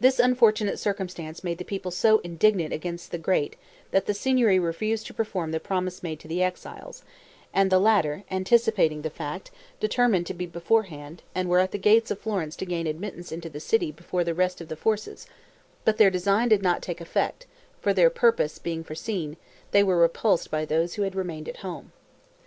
This 0.00 0.18
unfortunate 0.18 0.78
circumstance 0.78 1.44
made 1.44 1.58
the 1.58 1.62
people 1.66 1.90
so 1.90 2.20
indignant 2.20 2.72
against 2.72 3.10
the 3.10 3.18
great 3.18 3.54
that 3.90 4.06
the 4.06 4.14
Signory 4.14 4.58
refused 4.58 5.06
to 5.08 5.12
perform 5.12 5.50
the 5.50 5.60
promise 5.60 6.02
made 6.02 6.18
to 6.20 6.26
the 6.26 6.42
exiles, 6.42 7.02
and 7.52 7.70
the 7.70 7.78
latter, 7.78 8.24
anticipating 8.30 9.02
the 9.02 9.10
fact, 9.10 9.50
determined 9.78 10.26
to 10.28 10.32
be 10.32 10.46
beforehand, 10.46 11.22
and 11.34 11.50
were 11.50 11.58
at 11.58 11.72
the 11.72 11.76
gates 11.76 12.10
of 12.10 12.18
Florence 12.18 12.56
to 12.56 12.64
gain 12.64 12.86
admittance 12.86 13.30
into 13.30 13.50
the 13.50 13.60
city 13.60 13.92
before 13.92 14.24
the 14.24 14.32
rest 14.32 14.58
of 14.62 14.68
the 14.68 14.74
forces; 14.74 15.26
but 15.84 15.98
their 15.98 16.08
design 16.08 16.48
did 16.48 16.62
not 16.62 16.80
take 16.80 16.98
effect, 17.02 17.46
for 17.78 17.92
their 17.92 18.08
purpose 18.08 18.58
being 18.58 18.82
foreseen, 18.82 19.36
they 19.70 19.82
were 19.84 19.98
repulsed 19.98 20.50
by 20.50 20.64
those 20.64 20.94
who 20.94 21.02
had 21.02 21.14
remained 21.14 21.46
at 21.46 21.58
home. 21.58 21.92